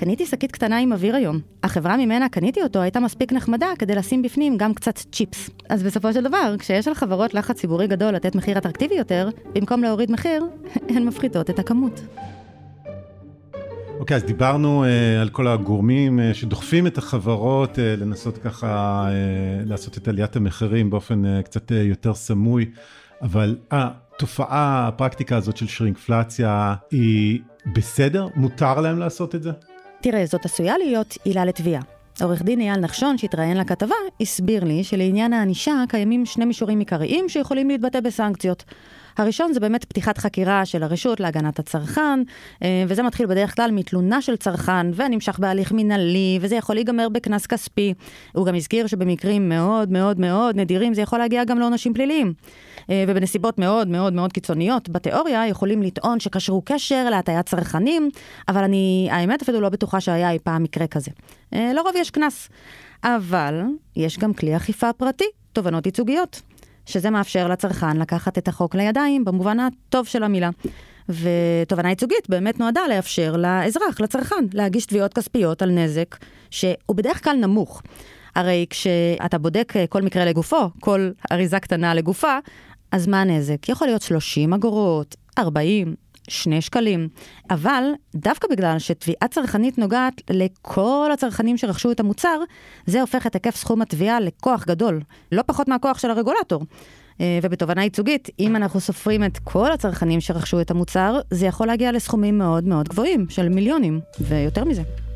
קניתי 0.00 0.26
שקית 0.26 0.52
קטנה 0.52 0.78
עם 0.78 0.92
אוויר 0.92 1.16
היום. 1.16 1.40
החברה 1.62 1.96
ממנה 1.96 2.28
קניתי 2.28 2.62
אותו 2.62 2.78
הייתה 2.78 3.00
מספיק 3.00 3.32
נחמדה 3.32 3.66
כדי 3.78 3.94
לשים 3.94 4.22
בפנים 4.22 4.56
גם 4.56 4.74
קצת 4.74 4.98
צ'יפס. 5.12 5.50
אז 5.68 5.82
בסופו 5.82 6.12
של 6.12 6.22
דבר, 6.22 6.54
כשיש 6.58 6.88
על 6.88 6.94
חברות 6.94 7.34
לחץ 7.34 7.60
ציבורי 7.60 7.86
גדול 7.86 8.14
לתת 8.14 8.34
מחיר 8.34 8.58
אטרקטיבי 8.58 8.94
יותר, 8.94 9.28
במקום 9.54 9.82
להוריד 9.82 10.10
מחיר, 10.12 10.44
הן 10.96 11.04
מפחיתות 11.04 11.50
את 11.50 11.58
הכמות. 11.58 12.00
אוקיי, 13.98 14.16
okay, 14.16 14.20
אז 14.20 14.24
דיברנו 14.24 14.84
uh, 14.84 14.86
על 15.20 15.28
כל 15.28 15.48
הגורמים 15.48 16.18
uh, 16.18 16.34
שדוחפים 16.34 16.86
את 16.86 16.98
החברות 16.98 17.74
uh, 17.74 17.80
לנסות 18.00 18.38
ככה 18.38 19.04
uh, 19.08 19.68
לעשות 19.68 19.98
את 19.98 20.08
עליית 20.08 20.36
המחירים 20.36 20.90
באופן 20.90 21.24
uh, 21.24 21.42
קצת 21.42 21.70
uh, 21.70 21.74
יותר 21.74 22.14
סמוי, 22.14 22.70
אבל 23.22 23.56
התופעה, 23.70 24.88
הפרקטיקה 24.88 25.36
הזאת 25.36 25.56
של 25.56 25.66
שרינקפלציה 25.66 26.74
היא 26.90 27.40
בסדר? 27.74 28.26
מותר 28.36 28.80
להם 28.80 28.98
לעשות 28.98 29.34
את 29.34 29.42
זה? 29.42 29.50
תראה, 30.02 30.26
זאת 30.26 30.44
עשויה 30.44 30.78
להיות 30.78 31.14
עילה 31.24 31.44
לתביעה. 31.44 31.82
עורך 32.22 32.42
דין 32.42 32.60
אייל 32.60 32.80
נחשון, 32.80 33.18
שהתראיין 33.18 33.56
לכתבה, 33.56 33.94
הסביר 34.20 34.64
לי 34.64 34.84
שלעניין 34.84 35.32
הענישה 35.32 35.84
קיימים 35.88 36.26
שני 36.26 36.44
מישורים 36.44 36.78
עיקריים 36.78 37.28
שיכולים 37.28 37.70
להתבטא 37.70 38.00
בסנקציות. 38.00 38.64
הראשון 39.20 39.52
זה 39.52 39.60
באמת 39.60 39.84
פתיחת 39.84 40.18
חקירה 40.18 40.66
של 40.66 40.82
הרשות 40.82 41.20
להגנת 41.20 41.58
הצרכן, 41.58 42.22
אה, 42.62 42.84
וזה 42.88 43.02
מתחיל 43.02 43.26
בדרך 43.26 43.56
כלל 43.56 43.70
מתלונה 43.70 44.22
של 44.22 44.36
צרכן 44.36 44.86
ונמשך 44.94 45.38
בהליך 45.38 45.72
מינהלי, 45.72 46.38
וזה 46.40 46.56
יכול 46.56 46.76
להיגמר 46.76 47.08
בקנס 47.08 47.46
כספי. 47.46 47.94
הוא 48.32 48.46
גם 48.46 48.54
הזכיר 48.54 48.86
שבמקרים 48.86 49.48
מאוד 49.48 49.90
מאוד 49.90 50.20
מאוד 50.20 50.56
נדירים 50.56 50.94
זה 50.94 51.02
יכול 51.02 51.18
להגיע 51.18 51.44
גם 51.44 51.58
לעונשים 51.58 51.94
פליליים. 51.94 52.32
אה, 52.90 53.04
ובנסיבות 53.08 53.58
מאוד 53.58 53.88
מאוד 53.88 54.12
מאוד 54.12 54.32
קיצוניות, 54.32 54.88
בתיאוריה 54.88 55.46
יכולים 55.46 55.82
לטעון 55.82 56.20
שקשרו 56.20 56.62
קשר 56.64 57.10
להטיית 57.10 57.46
צרכנים, 57.46 58.10
אבל 58.48 58.64
אני, 58.64 59.08
האמת 59.10 59.42
אפילו 59.42 59.60
לא 59.60 59.68
בטוחה 59.68 60.00
שהיה 60.00 60.30
אי 60.30 60.38
פעם 60.38 60.62
מקרה 60.62 60.86
כזה. 60.86 61.10
אה, 61.54 61.72
לרוב 61.74 61.92
יש 61.96 62.10
קנס. 62.10 62.48
אבל 63.04 63.62
יש 63.96 64.18
גם 64.18 64.34
כלי 64.34 64.56
אכיפה 64.56 64.92
פרטי, 64.92 65.24
תובנות 65.52 65.86
ייצוגיות. 65.86 66.42
שזה 66.86 67.10
מאפשר 67.10 67.48
לצרכן 67.48 67.96
לקחת 67.96 68.38
את 68.38 68.48
החוק 68.48 68.74
לידיים 68.74 69.24
במובן 69.24 69.60
הטוב 69.60 70.06
של 70.06 70.22
המילה. 70.22 70.50
ותובנה 71.08 71.88
ייצוגית 71.88 72.28
באמת 72.28 72.60
נועדה 72.60 72.80
לאפשר 72.88 73.36
לאזרח, 73.36 74.00
לצרכן, 74.00 74.44
להגיש 74.52 74.86
תביעות 74.86 75.14
כספיות 75.14 75.62
על 75.62 75.70
נזק 75.70 76.16
שהוא 76.50 76.96
בדרך 76.96 77.24
כלל 77.24 77.36
נמוך. 77.36 77.82
הרי 78.34 78.66
כשאתה 78.70 79.38
בודק 79.38 79.72
כל 79.88 80.02
מקרה 80.02 80.24
לגופו, 80.24 80.70
כל 80.80 81.10
אריזה 81.32 81.60
קטנה 81.60 81.94
לגופה, 81.94 82.38
אז 82.92 83.06
מה 83.06 83.20
הנזק? 83.20 83.68
יכול 83.68 83.86
להיות 83.86 84.02
30 84.02 84.52
אגורות, 84.52 85.16
40, 85.38 85.94
שני 86.30 86.60
שקלים. 86.60 87.08
אבל 87.50 87.84
דווקא 88.14 88.48
בגלל 88.50 88.78
שתביעה 88.78 89.28
צרכנית 89.30 89.78
נוגעת 89.78 90.22
לכל 90.30 91.10
הצרכנים 91.12 91.56
שרכשו 91.56 91.90
את 91.90 92.00
המוצר, 92.00 92.40
זה 92.86 93.00
הופך 93.00 93.26
את 93.26 93.34
היקף 93.34 93.56
סכום 93.56 93.82
התביעה 93.82 94.20
לכוח 94.20 94.66
גדול, 94.66 95.00
לא 95.32 95.42
פחות 95.46 95.68
מהכוח 95.68 95.98
של 95.98 96.10
הרגולטור. 96.10 96.64
אה, 97.20 97.38
ובתובנה 97.42 97.84
ייצוגית, 97.84 98.28
אם 98.38 98.56
אנחנו 98.56 98.80
סופרים 98.80 99.24
את 99.24 99.38
כל 99.44 99.72
הצרכנים 99.72 100.20
שרכשו 100.20 100.60
את 100.60 100.70
המוצר, 100.70 101.20
זה 101.30 101.46
יכול 101.46 101.66
להגיע 101.66 101.92
לסכומים 101.92 102.38
מאוד 102.38 102.64
מאוד 102.64 102.88
גבוהים, 102.88 103.26
של 103.28 103.48
מיליונים, 103.48 104.00
ויותר 104.20 104.64
מזה. 104.64 105.09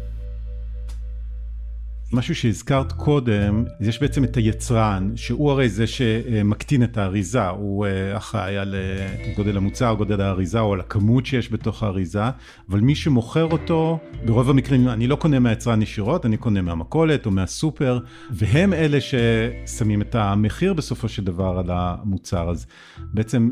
משהו 2.14 2.34
שהזכרת 2.34 2.92
קודם, 2.92 3.64
יש 3.80 4.00
בעצם 4.00 4.24
את 4.24 4.36
היצרן, 4.36 5.12
שהוא 5.16 5.50
הרי 5.50 5.68
זה 5.68 5.86
שמקטין 5.86 6.82
את 6.82 6.98
האריזה, 6.98 7.48
הוא 7.48 7.86
אה, 7.86 8.16
אחראי 8.16 8.58
על 8.58 8.74
אה, 8.74 9.34
גודל 9.36 9.56
המוצר, 9.56 9.94
גודל 9.94 10.20
האריזה 10.20 10.60
או 10.60 10.72
על 10.72 10.80
הכמות 10.80 11.26
שיש 11.26 11.52
בתוך 11.52 11.82
האריזה, 11.82 12.22
אבל 12.70 12.80
מי 12.80 12.94
שמוכר 12.94 13.44
אותו, 13.44 13.98
ברוב 14.24 14.50
המקרים 14.50 14.88
אני 14.88 15.06
לא 15.06 15.16
קונה 15.16 15.38
מהיצרן 15.38 15.82
ישירות, 15.82 16.26
אני 16.26 16.36
קונה 16.36 16.62
מהמכולת 16.62 17.26
או 17.26 17.30
מהסופר, 17.30 17.98
והם 18.30 18.72
אלה 18.72 18.98
ששמים 19.00 20.02
את 20.02 20.14
המחיר 20.14 20.72
בסופו 20.72 21.08
של 21.08 21.24
דבר 21.24 21.58
על 21.58 21.70
המוצר, 21.70 22.50
אז 22.50 22.66
בעצם 22.98 23.50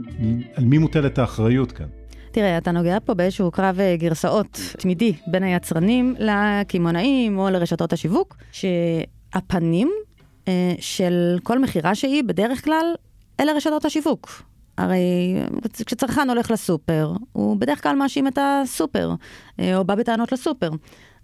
על 0.54 0.64
מי 0.64 0.78
מוטלת 0.78 1.18
האחריות 1.18 1.72
כאן? 1.72 2.01
תראה, 2.32 2.58
אתה 2.58 2.70
נוגע 2.70 2.98
פה 3.04 3.14
באיזשהו 3.14 3.50
קרב 3.50 3.80
אה, 3.80 3.96
גרסאות 3.96 4.60
תמידי 4.78 5.12
בין 5.26 5.42
היצרנים 5.42 6.14
לקמעונאים 6.18 7.38
או 7.38 7.50
לרשתות 7.50 7.92
השיווק, 7.92 8.36
שהפנים 8.52 9.92
אה, 10.48 10.74
של 10.80 11.38
כל 11.42 11.58
מכירה 11.58 11.94
שהיא 11.94 12.24
בדרך 12.24 12.64
כלל 12.64 12.94
אלה 13.40 13.52
רשתות 13.52 13.84
השיווק. 13.84 14.42
הרי 14.78 15.36
כשצרכן 15.86 16.30
הולך 16.30 16.50
לסופר, 16.50 17.12
הוא 17.32 17.56
בדרך 17.56 17.82
כלל 17.82 17.96
מאשים 17.96 18.26
את 18.26 18.38
הסופר, 18.40 19.14
אה, 19.60 19.76
או 19.76 19.84
בא 19.84 19.94
בטענות 19.94 20.32
לסופר. 20.32 20.70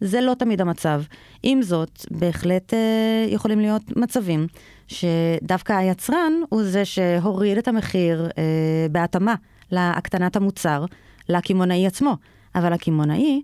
זה 0.00 0.20
לא 0.20 0.34
תמיד 0.34 0.60
המצב. 0.60 1.02
עם 1.42 1.62
זאת, 1.62 2.06
בהחלט 2.10 2.74
אה, 2.74 3.26
יכולים 3.28 3.60
להיות 3.60 3.96
מצבים 3.96 4.46
שדווקא 4.88 5.72
היצרן 5.72 6.32
הוא 6.48 6.62
זה 6.62 6.84
שהוריד 6.84 7.58
את 7.58 7.68
המחיר 7.68 8.28
אה, 8.38 8.86
בהתאמה 8.90 9.34
להקטנת 9.72 10.36
המוצר 10.36 10.84
לקמעונאי 11.28 11.86
עצמו, 11.86 12.16
אבל 12.54 12.72
הקמעונאי 12.72 13.42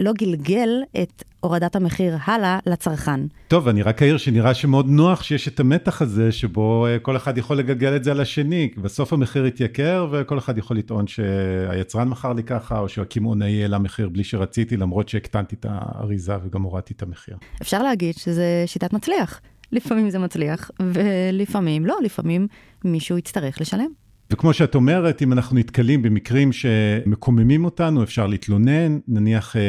לא 0.00 0.12
גלגל 0.12 0.68
את 1.02 1.22
הורדת 1.40 1.76
המחיר 1.76 2.16
הלאה 2.24 2.58
לצרכן. 2.66 3.20
טוב, 3.48 3.68
אני 3.68 3.82
רק 3.82 4.02
אעיר 4.02 4.16
שנראה 4.16 4.54
שמאוד 4.54 4.88
נוח 4.88 5.22
שיש 5.22 5.48
את 5.48 5.60
המתח 5.60 6.02
הזה, 6.02 6.32
שבו 6.32 6.86
אה, 6.86 6.98
כל 6.98 7.16
אחד 7.16 7.38
יכול 7.38 7.56
לגלגל 7.56 7.96
את 7.96 8.04
זה 8.04 8.10
על 8.10 8.20
השני. 8.20 8.70
בסוף 8.76 9.12
המחיר 9.12 9.46
יתייקר, 9.46 10.08
וכל 10.12 10.38
אחד 10.38 10.58
יכול 10.58 10.78
לטעון 10.78 11.06
שהיצרן 11.06 12.08
מכר 12.08 12.32
לי 12.32 12.42
ככה, 12.42 12.78
או 12.78 12.88
שהקמעונאי 12.88 13.62
העלה 13.62 13.78
מחיר 13.78 14.08
בלי 14.08 14.24
שרציתי, 14.24 14.76
למרות 14.76 15.08
שהקטנתי 15.08 15.56
את 15.60 15.66
האריזה 15.68 16.34
וגם 16.44 16.62
הורדתי 16.62 16.94
את 16.96 17.02
המחיר. 17.02 17.36
אפשר 17.62 17.82
להגיד 17.82 18.14
שזה 18.14 18.64
שיטת 18.66 18.92
מצליח. 18.92 19.40
לפעמים 19.72 20.10
זה 20.10 20.18
מצליח, 20.18 20.70
ולפעמים 20.80 21.86
לא, 21.86 21.96
לפעמים 22.02 22.46
מישהו 22.84 23.18
יצטרך 23.18 23.60
לשלם. 23.60 24.03
וכמו 24.34 24.52
שאת 24.52 24.74
אומרת, 24.74 25.22
אם 25.22 25.32
אנחנו 25.32 25.56
נתקלים 25.56 26.02
במקרים 26.02 26.52
שמקוממים 26.52 27.64
אותנו, 27.64 28.02
אפשר 28.02 28.26
להתלונן, 28.26 28.98
נניח 29.08 29.56
אה, 29.56 29.60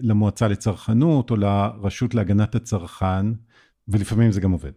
למועצה 0.00 0.48
לצרכנות 0.48 1.30
או 1.30 1.36
לרשות 1.36 2.14
להגנת 2.14 2.54
הצרכן, 2.54 3.26
ולפעמים 3.88 4.32
זה 4.32 4.40
גם 4.40 4.52
עובד. 4.52 4.70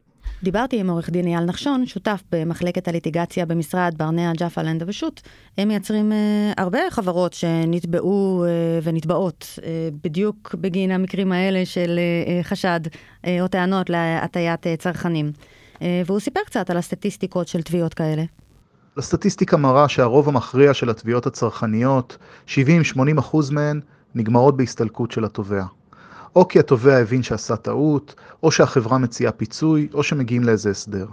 דיברתי 0.43 0.79
עם 0.79 0.89
עורך 0.89 1.09
דין 1.09 1.27
אייל 1.27 1.45
נחשון, 1.45 1.85
שותף 1.85 2.23
במחלקת 2.31 2.87
הליטיגציה 2.87 3.45
במשרד 3.45 3.93
ברנע 3.97 4.33
ג'אפה 4.37 4.61
לנדה 4.61 4.85
ושות'. 4.87 5.21
הם 5.57 5.67
מייצרים 5.67 6.11
אה, 6.11 6.53
הרבה 6.57 6.79
חברות 6.89 7.33
שנתבעו 7.33 8.45
אה, 8.45 8.79
ונתבעות 8.83 9.59
אה, 9.63 9.89
בדיוק 10.03 10.55
בגין 10.61 10.91
המקרים 10.91 11.31
האלה 11.31 11.65
של 11.65 11.99
אה, 11.99 12.43
חשד 12.43 12.79
אה, 13.25 13.41
או 13.41 13.47
טענות 13.47 13.89
להטיית 13.89 14.67
אה, 14.67 14.77
צרכנים. 14.77 15.31
אה, 15.81 16.01
והוא 16.05 16.19
סיפר 16.19 16.41
קצת 16.45 16.69
על 16.69 16.77
הסטטיסטיקות 16.77 17.47
של 17.47 17.61
תביעות 17.61 17.93
כאלה. 17.93 18.23
הסטטיסטיקה 18.97 19.57
מראה 19.57 19.89
שהרוב 19.89 20.29
המכריע 20.29 20.73
של 20.73 20.89
התביעות 20.89 21.25
הצרכניות, 21.25 22.17
70-80% 22.47 22.51
מהן, 23.51 23.79
נגמרות 24.15 24.57
בהסתלקות 24.57 25.11
של 25.11 25.25
התובע. 25.25 25.63
או 26.35 26.47
כי 26.47 26.59
התובע 26.59 26.97
הבין 26.97 27.23
שעשה 27.23 27.55
טעות, 27.55 28.15
או 28.43 28.51
שהחברה 28.51 28.97
מציעה 28.97 29.31
פיצוי, 29.31 29.87
או 29.93 30.03
שמגיעים 30.03 30.43
לאיזה 30.43 30.69
הסדר. 30.69 31.07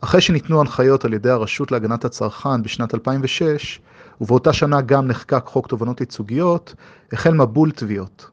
אחרי 0.00 0.20
שניתנו 0.20 0.60
הנחיות 0.60 1.04
על 1.04 1.12
ידי 1.12 1.30
הרשות 1.30 1.72
להגנת 1.72 2.04
הצרכן 2.04 2.62
בשנת 2.62 2.94
2006, 2.94 3.80
ובאותה 4.20 4.52
שנה 4.52 4.80
גם 4.80 5.06
נחקק 5.06 5.42
חוק 5.46 5.66
תובענות 5.66 6.00
ייצוגיות, 6.00 6.74
החל 7.12 7.34
מבול 7.34 7.70
תביעות. 7.70 8.30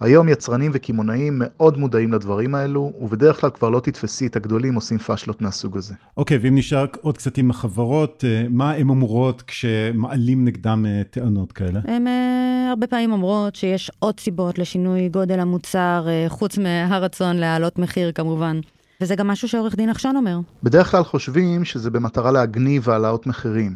היום 0.00 0.28
יצרנים 0.28 0.70
וקמעונאים 0.74 1.34
מאוד 1.36 1.78
מודעים 1.78 2.12
לדברים 2.12 2.54
האלו, 2.54 2.92
ובדרך 3.00 3.40
כלל 3.40 3.50
כבר 3.50 3.70
לא 3.70 3.80
תתפסי 3.80 4.26
את 4.26 4.36
הגדולים 4.36 4.74
עושים 4.74 4.98
פאשלות 4.98 5.42
מהסוג 5.42 5.76
הזה. 5.76 5.94
אוקיי, 6.16 6.36
okay, 6.36 6.40
ואם 6.42 6.54
נשאר 6.54 6.86
עוד 7.00 7.18
קצת 7.18 7.38
עם 7.38 7.50
החברות, 7.50 8.24
אה, 8.26 8.46
מה 8.50 8.72
הן 8.72 8.88
אומרות 8.88 9.42
כשמעלים 9.42 10.44
נגדם 10.44 10.86
אה, 10.88 11.02
טענות 11.10 11.52
כאלה? 11.52 11.80
הן 11.84 12.06
uh, 12.06 12.70
הרבה 12.70 12.86
פעמים 12.86 13.12
אומרות 13.12 13.56
שיש 13.56 13.90
עוד 13.98 14.20
סיבות 14.20 14.58
לשינוי 14.58 15.08
גודל 15.08 15.40
המוצר, 15.40 16.06
חוץ 16.28 16.58
מהרצון 16.58 17.36
להעלות 17.36 17.78
מחיר 17.78 18.12
כמובן. 18.12 18.60
וזה 19.00 19.14
גם 19.14 19.28
משהו 19.28 19.48
שעורך 19.48 19.74
דין 19.74 19.90
נחשון 19.90 20.16
אומר. 20.16 20.38
בדרך 20.62 20.90
כלל 20.90 21.04
חושבים 21.04 21.64
שזה 21.64 21.90
במטרה 21.90 22.30
להגניב 22.30 22.90
העלאות 22.90 23.26
מחירים, 23.26 23.74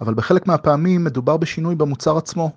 אבל 0.00 0.14
בחלק 0.14 0.46
מהפעמים 0.46 1.04
מדובר 1.04 1.36
בשינוי 1.36 1.74
במוצר 1.74 2.16
עצמו. 2.16 2.50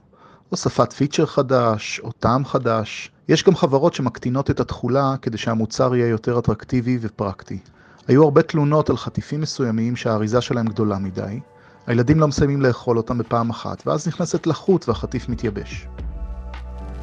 הוספת 0.51 0.93
פיצ'ר 0.93 1.25
חדש, 1.25 2.01
או 2.03 2.11
טעם 2.11 2.45
חדש. 2.45 3.11
יש 3.27 3.43
גם 3.43 3.55
חברות 3.55 3.93
שמקטינות 3.93 4.49
את 4.51 4.59
התכולה 4.59 5.15
כדי 5.21 5.37
שהמוצר 5.37 5.95
יהיה 5.95 6.07
יותר 6.07 6.39
אטרקטיבי 6.39 6.97
ופרקטי. 7.01 7.59
היו 8.07 8.23
הרבה 8.23 8.41
תלונות 8.41 8.89
על 8.89 8.97
חטיפים 8.97 9.41
מסוימים 9.41 9.95
שהאריזה 9.95 10.41
שלהם 10.41 10.65
גדולה 10.65 10.97
מדי. 10.97 11.39
הילדים 11.87 12.19
לא 12.19 12.27
מסיימים 12.27 12.61
לאכול 12.61 12.97
אותם 12.97 13.17
בפעם 13.17 13.49
אחת, 13.49 13.87
ואז 13.87 14.07
נכנסת 14.07 14.47
לחות 14.47 14.89
והחטיף 14.89 15.29
מתייבש. 15.29 15.87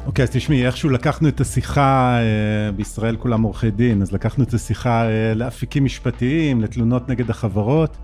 אוקיי, 0.05 0.25
okay, 0.25 0.27
אז 0.27 0.35
תשמעי, 0.35 0.65
איכשהו 0.65 0.89
לקחנו 0.89 1.27
את 1.27 1.41
השיחה, 1.41 2.17
אה, 2.19 2.71
בישראל 2.71 3.15
כולם 3.15 3.41
עורכי 3.41 3.71
דין, 3.71 4.01
אז 4.01 4.11
לקחנו 4.11 4.43
את 4.43 4.53
השיחה 4.53 5.09
אה, 5.09 5.33
לאפיקים 5.35 5.85
משפטיים, 5.85 6.61
לתלונות 6.61 7.09
נגד 7.09 7.29
החברות, 7.29 7.97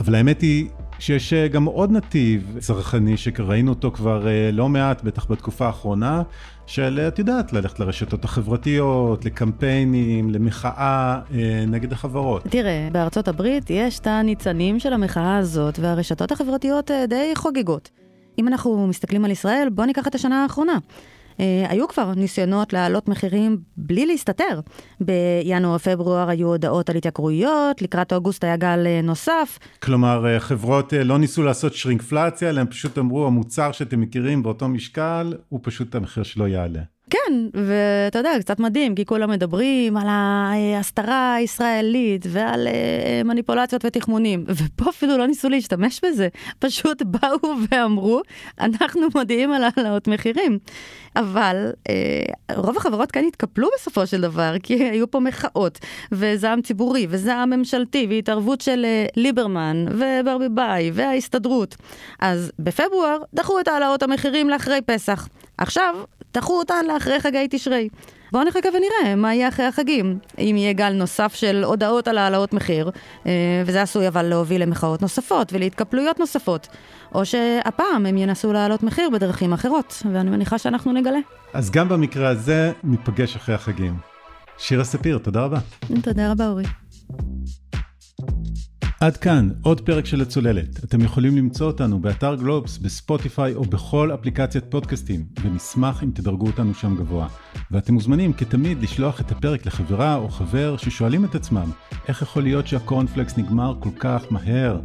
אבל 0.00 0.14
האמת 0.14 0.40
היא 0.40 0.68
שיש 0.98 1.32
אה, 1.32 1.48
גם 1.48 1.64
עוד 1.64 1.92
נתיב 1.92 2.56
צרכני 2.58 3.16
שראינו 3.16 3.70
אותו 3.70 3.90
כבר 3.90 4.28
אה, 4.28 4.50
לא 4.52 4.68
מעט, 4.68 5.02
בטח 5.02 5.30
בתקופה 5.30 5.66
האחרונה, 5.66 6.22
של, 6.66 6.98
אה, 7.02 7.08
את 7.08 7.18
יודעת, 7.18 7.52
ללכת 7.52 7.80
לרשתות 7.80 8.24
החברתיות, 8.24 9.24
לקמפיינים, 9.24 10.30
למחאה 10.30 11.20
נגד 11.66 11.92
החברות. 11.92 12.42
תראה, 12.50 12.88
בארצות 12.92 13.28
הברית 13.28 13.70
יש 13.70 13.98
את 13.98 14.06
הניצנים 14.06 14.78
של 14.80 14.92
המחאה 14.92 15.36
הזאת, 15.36 15.78
והרשתות 15.78 16.32
החברתיות 16.32 16.90
די 17.08 17.32
חוגגות. 17.34 17.90
אם 18.38 18.48
אנחנו 18.48 18.86
מסתכלים 18.86 19.24
על 19.24 19.30
ישראל, 19.30 19.68
בואו 19.72 19.86
ניקח 19.86 20.06
את 20.06 20.14
השנה 20.14 20.42
האחרונה. 20.42 20.78
אה, 21.40 21.66
היו 21.68 21.88
כבר 21.88 22.14
ניסיונות 22.14 22.72
להעלות 22.72 23.08
מחירים 23.08 23.58
בלי 23.76 24.06
להסתתר. 24.06 24.60
בינואר-פברואר 25.00 26.28
היו 26.28 26.48
הודעות 26.48 26.90
על 26.90 26.96
התייקרויות, 26.96 27.82
לקראת 27.82 28.12
אוגוסט 28.12 28.44
היה 28.44 28.56
גל 28.56 28.86
אה, 28.86 29.00
נוסף. 29.02 29.58
כלומר, 29.82 30.26
אה, 30.26 30.40
חברות 30.40 30.92
לא 30.92 31.18
ניסו 31.18 31.42
לעשות 31.42 31.74
שרינקפלציה, 31.74 32.48
אלא 32.48 32.60
הם 32.60 32.66
פשוט 32.66 32.98
אמרו, 32.98 33.26
המוצר 33.26 33.72
שאתם 33.72 34.00
מכירים 34.00 34.42
באותו 34.42 34.68
משקל, 34.68 35.34
הוא 35.48 35.60
פשוט 35.62 35.94
המחיר 35.94 36.22
שלו 36.22 36.46
יעלה. 36.46 36.80
כן, 37.10 37.32
ואתה 37.54 38.18
יודע, 38.18 38.30
קצת 38.40 38.60
מדהים, 38.60 38.94
כי 38.94 39.04
כולם 39.04 39.30
מדברים 39.30 39.96
על 39.96 40.06
ההסתרה 40.08 41.34
הישראלית 41.34 42.26
ועל 42.28 42.68
אה, 42.68 43.22
מניפולציות 43.24 43.84
ותחמונים, 43.84 44.44
ופה 44.48 44.90
אפילו 44.90 45.18
לא 45.18 45.26
ניסו 45.26 45.48
להשתמש 45.48 46.00
בזה, 46.04 46.28
פשוט 46.58 47.02
באו 47.02 47.38
ואמרו, 47.70 48.20
אנחנו 48.60 49.02
מודיעים 49.14 49.52
על 49.52 49.62
העלאות 49.64 50.08
מחירים. 50.08 50.58
אבל 51.16 51.72
אה, 51.88 52.54
רוב 52.56 52.76
החברות 52.76 53.10
כאן 53.10 53.24
התקפלו 53.24 53.68
בסופו 53.74 54.06
של 54.06 54.20
דבר, 54.20 54.54
כי 54.62 54.74
היו 54.74 55.10
פה 55.10 55.20
מחאות, 55.20 55.78
וזעם 56.12 56.62
ציבורי, 56.62 57.06
וזעם 57.10 57.50
ממשלתי, 57.50 58.06
והתערבות 58.10 58.60
של 58.60 58.84
אה, 58.84 59.06
ליברמן, 59.16 59.84
וברביבאי, 59.90 60.90
וההסתדרות. 60.94 61.76
אז 62.20 62.52
בפברואר 62.58 63.18
דחו 63.34 63.60
את 63.60 63.68
העלאות 63.68 64.02
המחירים 64.02 64.50
לאחרי 64.50 64.80
פסח. 64.86 65.28
עכשיו, 65.58 65.94
דחו 66.34 66.58
אותן 66.58 66.84
לאחרי 66.88 67.20
חגי 67.20 67.46
תשרי. 67.50 67.88
בואו 68.32 68.44
נחכה 68.44 68.68
ונראה 68.68 69.16
מה 69.16 69.34
יהיה 69.34 69.48
אחרי 69.48 69.66
החגים. 69.66 70.18
אם 70.38 70.54
יהיה 70.58 70.72
גל 70.72 70.92
נוסף 70.92 71.34
של 71.34 71.64
הודעות 71.64 72.08
על 72.08 72.18
העלאות 72.18 72.52
מחיר, 72.52 72.90
אה, 73.26 73.62
וזה 73.66 73.82
עשוי 73.82 74.08
אבל 74.08 74.22
להוביל 74.22 74.62
למחאות 74.62 75.02
נוספות 75.02 75.52
ולהתקפלויות 75.52 76.18
נוספות. 76.20 76.68
או 77.14 77.26
שהפעם 77.26 78.06
הם 78.06 78.18
ינסו 78.18 78.52
להעלות 78.52 78.82
מחיר 78.82 79.10
בדרכים 79.10 79.52
אחרות, 79.52 80.02
ואני 80.12 80.30
מניחה 80.30 80.58
שאנחנו 80.58 80.92
נגלה. 80.92 81.18
אז 81.54 81.70
גם 81.70 81.88
במקרה 81.88 82.28
הזה 82.28 82.72
ניפגש 82.84 83.36
אחרי 83.36 83.54
החגים. 83.54 83.96
שירה 84.58 84.84
ספיר, 84.84 85.18
תודה 85.18 85.44
רבה. 85.44 85.58
תודה 86.02 86.30
רבה, 86.32 86.48
אורי. 86.48 86.64
עד 89.00 89.16
כאן, 89.16 89.48
עוד 89.62 89.80
פרק 89.80 90.06
של 90.06 90.20
הצוללת. 90.20 90.84
אתם 90.84 91.00
יכולים 91.00 91.36
למצוא 91.36 91.66
אותנו 91.66 92.00
באתר 92.00 92.34
גלובס, 92.34 92.78
בספוטיפיי 92.78 93.54
או 93.54 93.64
בכל 93.64 94.14
אפליקציית 94.14 94.64
פודקאסטים, 94.68 95.24
ונשמח 95.42 96.02
אם 96.02 96.10
תדרגו 96.14 96.46
אותנו 96.46 96.74
שם 96.74 96.96
גבוה. 96.96 97.28
ואתם 97.70 97.94
מוזמנים 97.94 98.32
כתמיד 98.32 98.82
לשלוח 98.82 99.20
את 99.20 99.32
הפרק 99.32 99.66
לחברה 99.66 100.16
או 100.16 100.28
חבר 100.28 100.76
ששואלים 100.76 101.24
את 101.24 101.34
עצמם, 101.34 101.70
איך 102.08 102.22
יכול 102.22 102.42
להיות 102.42 102.66
שהקורנפלקס 102.66 103.38
נגמר 103.38 103.74
כל 103.80 103.90
כך 103.98 104.24
מהר? 104.30 104.80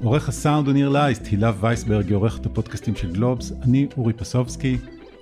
עורך 0.00 0.28
הסאונד 0.28 0.66
הוא 0.66 0.74
ניר 0.74 0.88
לייסט, 0.88 1.26
הילה 1.26 1.52
וייסברג 1.60 2.06
היא 2.06 2.16
עורכת 2.16 2.46
הפודקאסטים 2.46 2.96
של 2.96 3.12
גלובס, 3.12 3.52
אני 3.62 3.86
אורי 3.96 4.12
פסובסקי, 4.12 4.78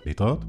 להתראות. 0.06 0.44